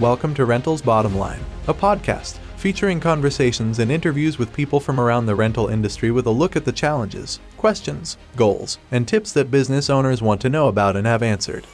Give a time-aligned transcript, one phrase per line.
[0.00, 5.24] Welcome to Rentals Bottom Line, a podcast featuring conversations and interviews with people from around
[5.24, 9.88] the rental industry with a look at the challenges, questions, goals, and tips that business
[9.88, 11.66] owners want to know about and have answered.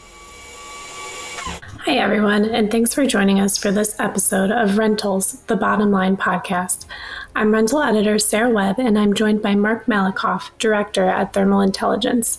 [1.80, 6.16] Hi, everyone, and thanks for joining us for this episode of Rentals, the Bottom Line
[6.16, 6.86] podcast.
[7.34, 12.38] I'm rental editor Sarah Webb, and I'm joined by Mark Malikoff, director at Thermal Intelligence.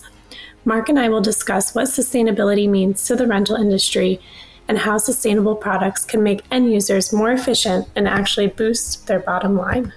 [0.64, 4.18] Mark and I will discuss what sustainability means to the rental industry
[4.68, 9.56] and how sustainable products can make end users more efficient and actually boost their bottom
[9.56, 9.92] line.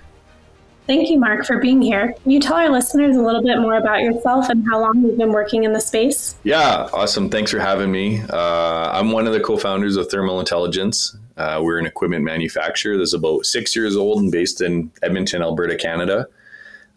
[0.87, 2.15] Thank you, Mark, for being here.
[2.23, 5.17] Can you tell our listeners a little bit more about yourself and how long you've
[5.17, 6.35] been working in the space?
[6.43, 7.29] Yeah, awesome.
[7.29, 8.21] Thanks for having me.
[8.29, 11.17] Uh, I'm one of the co founders of Thermal Intelligence.
[11.35, 15.75] Uh, we're an equipment manufacturer that's about six years old and based in Edmonton, Alberta,
[15.75, 16.25] Canada.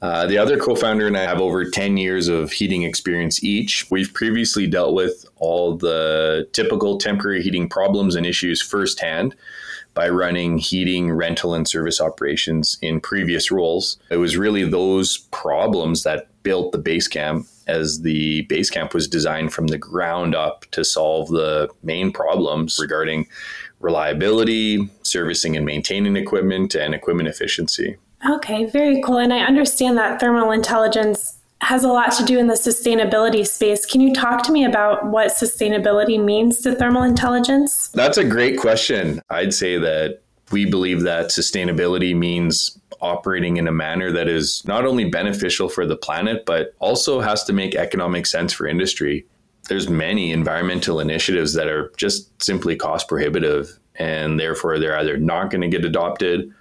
[0.03, 3.91] Uh, the other co founder and I have over 10 years of heating experience each.
[3.91, 9.35] We've previously dealt with all the typical temporary heating problems and issues firsthand
[9.93, 13.99] by running heating, rental, and service operations in previous roles.
[14.11, 19.07] It was really those problems that built the base camp as the base camp was
[19.07, 23.27] designed from the ground up to solve the main problems regarding
[23.81, 27.97] reliability, servicing and maintaining equipment, and equipment efficiency.
[28.29, 29.19] Okay, very cool.
[29.19, 33.85] And I understand that thermal intelligence has a lot to do in the sustainability space.
[33.85, 37.89] Can you talk to me about what sustainability means to thermal intelligence?
[37.89, 39.21] That's a great question.
[39.31, 40.21] I'd say that
[40.51, 45.87] we believe that sustainability means operating in a manner that is not only beneficial for
[45.87, 49.27] the planet, but also has to make economic sense for industry.
[49.69, 55.51] There's many environmental initiatives that are just simply cost prohibitive, and therefore they're either not
[55.51, 56.53] going to get adopted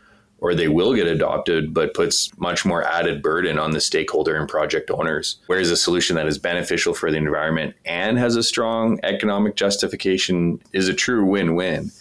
[0.42, 4.48] or they will get adopted, but puts much more added burden on the stakeholder and
[4.48, 5.38] project owners.
[5.48, 10.62] Whereas a solution that is beneficial for the environment and has a strong economic justification
[10.74, 11.92] is a true win win.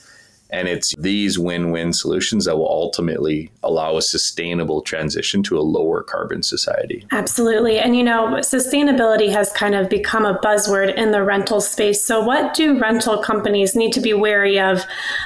[0.51, 5.61] And it's these win win solutions that will ultimately allow a sustainable transition to a
[5.61, 7.07] lower carbon society.
[7.13, 7.79] Absolutely.
[7.79, 12.03] And you know, sustainability has kind of become a buzzword in the rental space.
[12.03, 14.85] So, what do rental companies need to be wary of,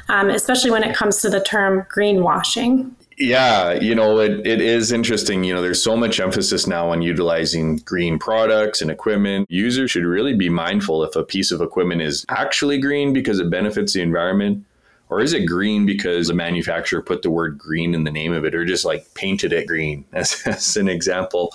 [0.09, 2.91] um, especially when it comes to the term greenwashing?
[3.19, 5.45] Yeah, you know, it, it is interesting.
[5.45, 9.51] You know, there's so much emphasis now on utilizing green products and equipment.
[9.51, 13.51] Users should really be mindful if a piece of equipment is actually green because it
[13.51, 14.65] benefits the environment,
[15.13, 18.47] or is it green because the manufacturer put the word green in the name of
[18.47, 21.53] it, or just like painted it green, as, as an example.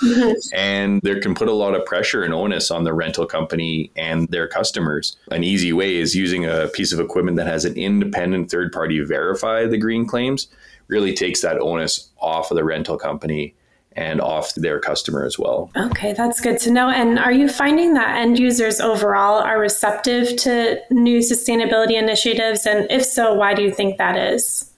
[0.53, 4.27] And there can put a lot of pressure and onus on the rental company and
[4.27, 5.17] their customers.
[5.31, 8.99] An easy way is using a piece of equipment that has an independent third party
[8.99, 10.47] verify the green claims
[10.87, 13.53] really takes that onus off of the rental company
[13.97, 15.71] and off their customer as well.
[15.75, 16.89] Okay, that's good to know.
[16.89, 22.67] And are you finding that end users overall are receptive to new sustainability initiatives?
[22.67, 24.71] And if so, why do you think that is?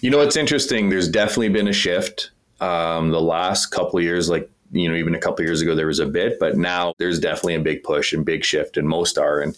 [0.00, 0.88] You know, it's interesting.
[0.88, 2.30] There's definitely been a shift.
[2.60, 5.86] Um, the last couple of years, like you know, even a couple years ago, there
[5.86, 9.18] was a bit, but now there's definitely a big push and big shift, and most
[9.18, 9.40] are.
[9.40, 9.54] And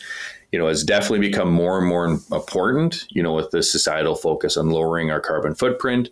[0.51, 4.57] you know, has definitely become more and more important, you know, with the societal focus
[4.57, 6.09] on lowering our carbon footprint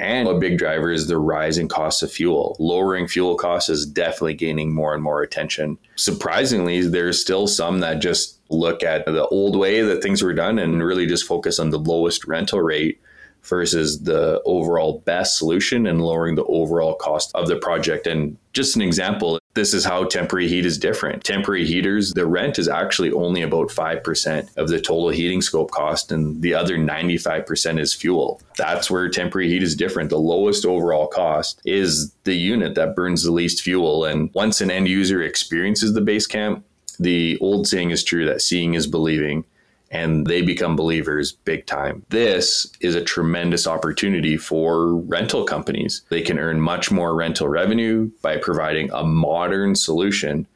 [0.00, 2.56] And a big driver is the rising cost of fuel.
[2.58, 5.76] Lowering fuel costs is definitely gaining more and more attention.
[5.96, 10.58] Surprisingly, there's still some that just look at the old way that things were done
[10.58, 12.98] and really just focus on the lowest rental rate
[13.42, 18.06] versus the overall best solution and lowering the overall cost of the project.
[18.06, 21.24] And just an example, this is how temporary heat is different.
[21.24, 26.12] Temporary heaters, the rent is actually only about 5% of the total heating scope cost,
[26.12, 28.40] and the other 95% is fuel.
[28.56, 30.10] That's where temporary heat is different.
[30.10, 34.04] The lowest overall cost is the unit that burns the least fuel.
[34.04, 36.64] And once an end user experiences the base camp,
[37.00, 39.44] the old saying is true that seeing is believing
[39.90, 42.04] and they become believers big time.
[42.10, 46.02] This is a tremendous opportunity for rental companies.
[46.10, 50.46] They can earn much more rental revenue by providing a modern solution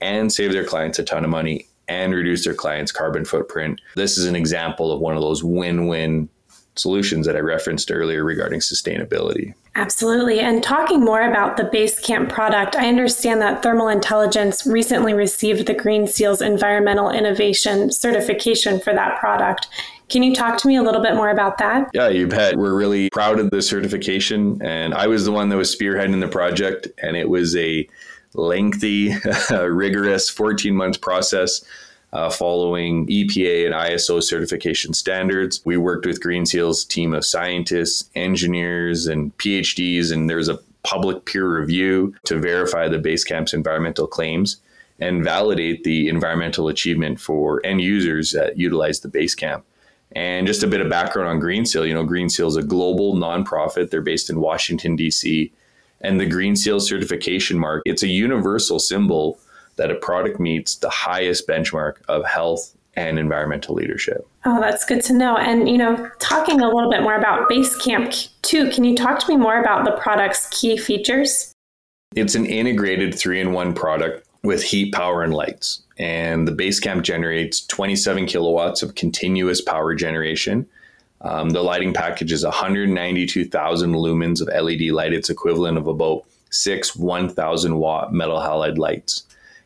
[0.00, 3.80] and save their clients a ton of money and reduce their clients' carbon footprint.
[3.94, 6.28] This is an example of one of those win win
[6.76, 9.54] solutions that I referenced earlier regarding sustainability.
[9.76, 10.40] Absolutely.
[10.40, 15.74] And talking more about the Basecamp product, I understand that Thermal Intelligence recently received the
[15.74, 19.68] Green Seals Environmental Innovation certification for that product.
[20.08, 21.90] Can you talk to me a little bit more about that?
[21.94, 22.56] Yeah, you bet.
[22.56, 24.60] We're really proud of the certification.
[24.62, 27.88] And I was the one that was spearheading the project, and it was a
[28.34, 29.14] lengthy,
[29.50, 31.64] rigorous 14 month process
[32.14, 35.60] uh, following EPA and ISO certification standards.
[35.64, 41.24] We worked with Green Seal's team of scientists, engineers, and PhDs, and there's a public
[41.24, 44.58] peer review to verify the Basecamp's environmental claims
[45.00, 49.62] and validate the environmental achievement for end users that utilize the Basecamp.
[50.12, 51.84] And just a bit of background on Green Seal.
[51.84, 53.90] You know, Green Seal is a global nonprofit.
[53.90, 55.50] They're based in Washington, D.C.
[56.00, 59.40] And the Green Seal certification mark, it's a universal symbol
[59.76, 64.26] that a product meets the highest benchmark of health and environmental leadership.
[64.44, 65.36] Oh, that's good to know.
[65.36, 69.28] And, you know, talking a little bit more about Basecamp too, can you talk to
[69.28, 71.52] me more about the product's key features?
[72.14, 75.82] It's an integrated three in one product with heat, power, and lights.
[75.98, 80.66] And the Basecamp generates 27 kilowatts of continuous power generation.
[81.22, 85.14] Um, the lighting package is 192,000 lumens of LED light.
[85.14, 89.24] It's equivalent of about six 1,000 watt metal halide lights.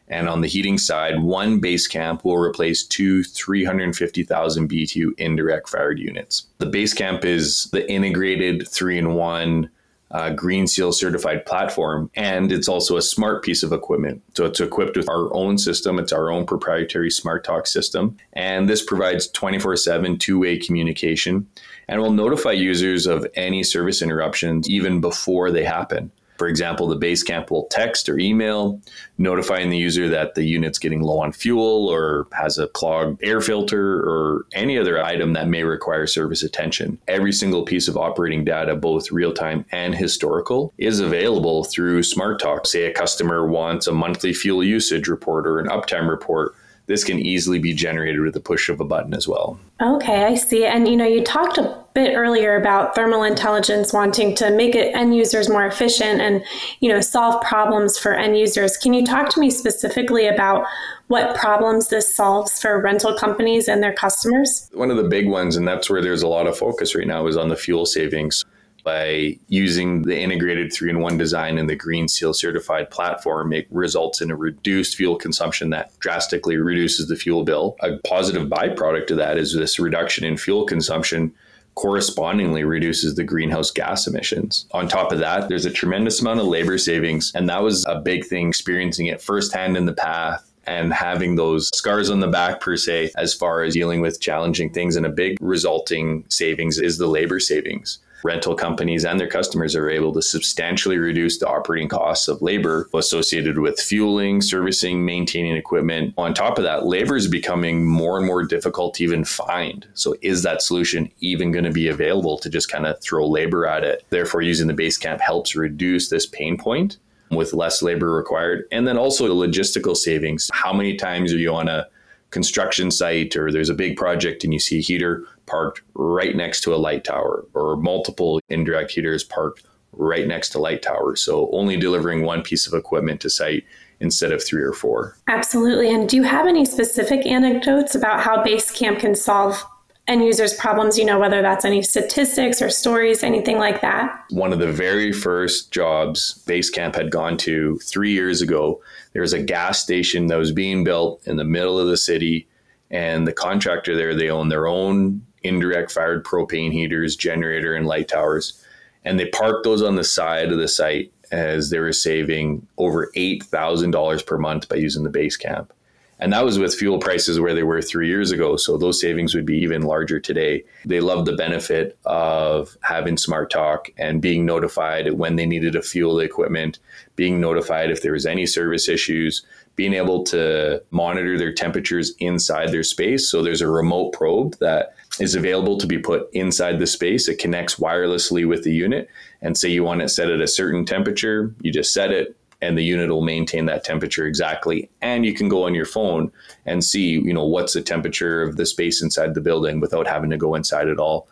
[0.09, 5.99] And on the heating side, one base camp will replace two 350,000 BTU indirect fired
[5.99, 6.47] units.
[6.59, 9.71] The base camp is the integrated three in one
[10.11, 14.23] uh, Green Seal certified platform, and it's also a smart piece of equipment.
[14.35, 18.69] So it's equipped with our own system, it's our own proprietary Smart Talk system, and
[18.69, 21.47] this provides 24 7 two way communication
[21.89, 26.11] and will notify users of any service interruptions even before they happen.
[26.39, 28.81] For example, the base camp will text or email
[29.19, 33.41] notifying the user that the unit's getting low on fuel or has a clogged air
[33.41, 36.99] filter or any other item that may require service attention.
[37.09, 42.41] Every single piece of operating data, both real time and historical, is available through Smart
[42.41, 42.67] Talk.
[42.67, 46.55] Say a customer wants a monthly fuel usage report or an uptime report
[46.89, 49.61] this can easily be generated with the push of a button as well.
[49.81, 50.65] Okay, I see.
[50.65, 51.59] And you know, you talked
[51.99, 56.45] bit earlier about thermal intelligence wanting to make it end users more efficient and
[56.79, 58.77] you know solve problems for end users.
[58.77, 60.65] Can you talk to me specifically about
[61.09, 64.71] what problems this solves for rental companies and their customers?
[64.75, 67.27] One of the big ones, and that's where there's a lot of focus right now,
[67.27, 68.45] is on the fuel savings
[68.85, 73.67] by using the integrated three in one design and the Green Seal certified platform, it
[73.71, 77.77] results in a reduced fuel consumption that drastically reduces the fuel bill.
[77.81, 81.35] A positive byproduct of that is this reduction in fuel consumption
[81.79, 84.67] correspondingly reduces the greenhouse gas emissions.
[84.73, 88.01] On top of that, there's a tremendous amount of labor savings, and that was a
[88.01, 92.61] big thing experiencing it firsthand in the path and having those scars on the back
[92.61, 96.99] per se as far as dealing with challenging things and a big resulting savings is
[96.99, 101.89] the labor savings rental companies and their customers are able to substantially reduce the operating
[101.89, 106.15] costs of labor associated with fueling, servicing, maintaining equipment.
[106.19, 109.87] On top of that, labor is becoming more and more difficult to even find.
[109.95, 113.67] So, is that solution even going to be available to just kind of throw labor
[113.67, 114.05] at it?
[114.11, 116.99] Therefore, using the Basecamp helps reduce this pain point
[117.31, 118.65] with less labor required.
[118.73, 120.51] And then also the logistical savings.
[120.53, 121.87] How many times are you on a
[122.31, 126.61] construction site or there's a big project and you see a heater parked right next
[126.63, 131.21] to a light tower or multiple indirect heaters parked right next to light towers.
[131.21, 133.65] So only delivering one piece of equipment to site
[134.01, 135.17] instead of three or four.
[135.27, 135.93] Absolutely.
[135.93, 139.65] And do you have any specific anecdotes about how Basecamp can solve
[140.09, 144.25] end users' problems, you know, whether that's any statistics or stories, anything like that?
[144.31, 148.81] One of the very first jobs Basecamp had gone to three years ago,
[149.13, 152.49] there was a gas station that was being built in the middle of the city.
[152.91, 158.09] And the contractor there, they own their own indirect fired propane heaters, generator, and light
[158.09, 158.65] towers.
[159.05, 163.11] And they parked those on the side of the site as they were saving over
[163.17, 165.73] $8,000 per month by using the base camp.
[166.21, 168.57] And that was with fuel prices where they were three years ago.
[168.57, 170.65] So those savings would be even larger today.
[170.85, 175.83] They love the benefit of having Smart Talk and being notified when they needed to
[175.83, 176.81] fuel the equipment,
[177.15, 179.45] being notified if there was any service issues,
[179.77, 183.31] being able to monitor their temperatures inside their space.
[183.31, 187.29] So there's a remote probe that is available to be put inside the space.
[187.29, 189.09] It connects wirelessly with the unit.
[189.41, 192.77] And say you want it set at a certain temperature, you just set it, and
[192.77, 194.91] the unit will maintain that temperature exactly.
[195.01, 196.33] And you can go on your phone
[196.67, 200.31] and see you know what's the temperature of the space inside the building without having
[200.31, 201.29] to go inside at all.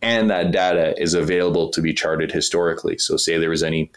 [0.00, 2.98] And that data is available to be charted historically.
[2.98, 3.90] So say there was any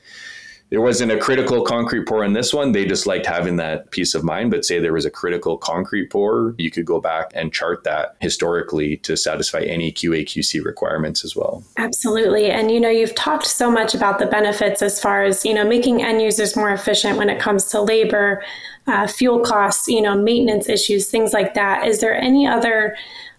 [0.70, 2.72] there wasn't a critical concrete pour in this one.
[2.72, 4.50] They just liked having that peace of mind.
[4.50, 8.16] But say there was a critical concrete pour, you could go back and chart that
[8.20, 11.64] historically to satisfy any QA/QC requirements as well.
[11.78, 12.50] Absolutely.
[12.50, 15.68] And you know, you've talked so much about the benefits as far as you know
[15.68, 18.44] making end users more efficient when it comes to labor,
[18.88, 21.88] uh, fuel costs, you know, maintenance issues, things like that.
[21.88, 22.98] Is there any other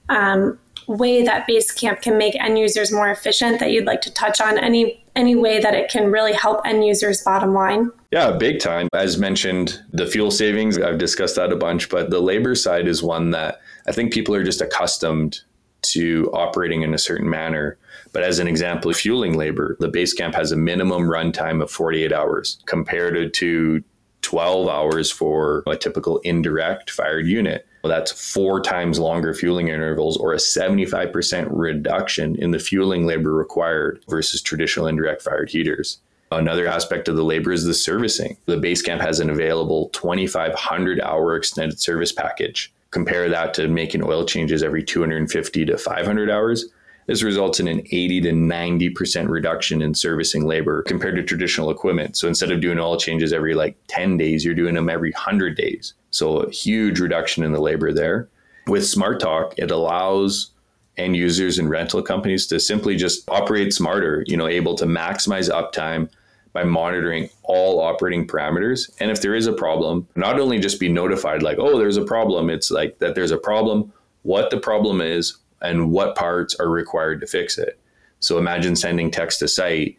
[0.09, 4.41] um, way that Basecamp can make end users more efficient that you'd like to touch
[4.41, 4.59] on?
[4.59, 7.91] Any any way that it can really help end users bottom line?
[8.13, 8.89] Yeah, big time.
[8.93, 13.03] As mentioned, the fuel savings, I've discussed that a bunch, but the labor side is
[13.03, 15.41] one that I think people are just accustomed
[15.83, 17.79] to operating in a certain manner.
[18.13, 22.59] But as an example, fueling labor, the Basecamp has a minimum runtime of 48 hours
[22.67, 23.85] compared to
[24.23, 27.67] 12 hours for a typical indirect fired unit.
[27.87, 33.33] Well, that's four times longer fueling intervals or a 75% reduction in the fueling labor
[33.33, 36.01] required versus traditional indirect fired heaters.
[36.33, 38.39] Another aspect of the labor is the servicing.
[38.47, 42.73] The base camp has an available 2,500 hour extended service package.
[42.91, 46.65] Compare that to making oil changes every 250 to 500 hours.
[47.07, 52.17] This results in an 80 to 90% reduction in servicing labor compared to traditional equipment.
[52.17, 55.57] So instead of doing oil changes every like 10 days, you're doing them every 100
[55.57, 55.95] days.
[56.11, 58.29] So a huge reduction in the labor there.
[58.67, 60.51] With Smart Talk, it allows
[60.97, 65.51] end users and rental companies to simply just operate smarter, you know, able to maximize
[65.51, 66.09] uptime
[66.53, 68.91] by monitoring all operating parameters.
[68.99, 72.05] And if there is a problem, not only just be notified like, oh, there's a
[72.05, 76.69] problem, it's like that there's a problem, what the problem is, and what parts are
[76.69, 77.79] required to fix it.
[78.21, 79.97] So imagine sending text to site,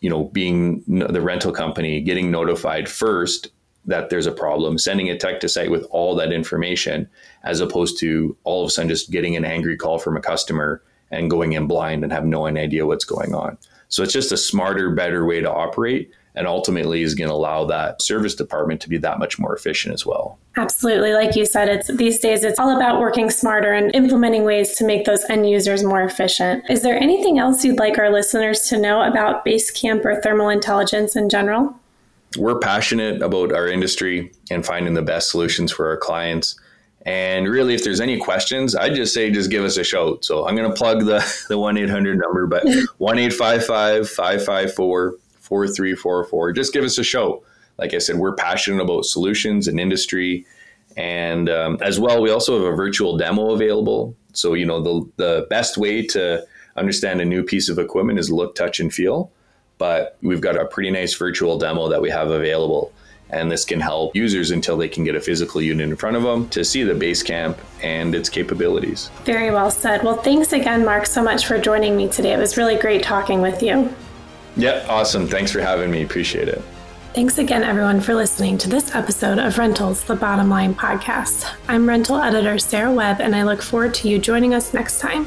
[0.00, 3.48] you know, being the rental company getting notified first
[3.86, 7.08] that there's a problem, sending a tech to site with all that information,
[7.44, 10.82] as opposed to all of a sudden just getting an angry call from a customer
[11.10, 13.56] and going in blind and have no idea what's going on.
[13.88, 17.64] So it's just a smarter, better way to operate and ultimately is going to allow
[17.64, 20.38] that service department to be that much more efficient as well.
[20.56, 21.12] Absolutely.
[21.12, 24.84] Like you said, it's these days it's all about working smarter and implementing ways to
[24.84, 26.64] make those end users more efficient.
[26.70, 31.16] Is there anything else you'd like our listeners to know about Basecamp or thermal intelligence
[31.16, 31.74] in general?
[32.38, 36.58] We're passionate about our industry and finding the best solutions for our clients.
[37.06, 40.24] And really, if there's any questions, I'd just say just give us a shout.
[40.24, 42.64] So I'm going to plug the the one eight hundred number, but
[42.98, 45.14] one eight five five five five four
[45.50, 46.52] 4344.
[46.52, 47.42] Just give us a show.
[47.76, 50.46] Like I said, we're passionate about solutions and industry.
[50.96, 54.16] And um, as well, we also have a virtual demo available.
[54.32, 58.30] So, you know, the, the best way to understand a new piece of equipment is
[58.30, 59.30] look, touch, and feel.
[59.78, 62.92] But we've got a pretty nice virtual demo that we have available.
[63.30, 66.22] And this can help users until they can get a physical unit in front of
[66.22, 69.10] them to see the base camp and its capabilities.
[69.24, 70.02] Very well said.
[70.02, 72.32] Well, thanks again, Mark, so much for joining me today.
[72.32, 73.92] It was really great talking with you.
[74.60, 75.26] Yeah, awesome.
[75.26, 76.02] Thanks for having me.
[76.02, 76.62] Appreciate it.
[77.12, 81.50] Thanks again, everyone, for listening to this episode of Rentals, the Bottom Line podcast.
[81.66, 85.26] I'm rental editor Sarah Webb, and I look forward to you joining us next time.